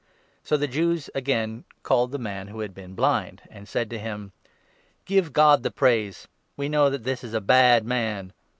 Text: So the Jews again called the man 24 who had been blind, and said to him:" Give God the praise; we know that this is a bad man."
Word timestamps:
So 0.43 0.57
the 0.57 0.67
Jews 0.67 1.11
again 1.13 1.63
called 1.83 2.11
the 2.11 2.17
man 2.17 2.47
24 2.47 2.51
who 2.55 2.61
had 2.61 2.73
been 2.73 2.95
blind, 2.95 3.43
and 3.51 3.69
said 3.69 3.87
to 3.91 3.99
him:" 3.99 4.31
Give 5.05 5.31
God 5.31 5.61
the 5.61 5.69
praise; 5.69 6.27
we 6.57 6.67
know 6.67 6.89
that 6.89 7.03
this 7.03 7.23
is 7.23 7.35
a 7.35 7.39
bad 7.39 7.85
man." 7.85 8.33